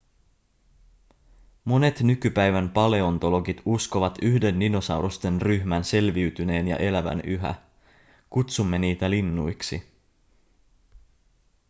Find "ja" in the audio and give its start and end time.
6.67-6.77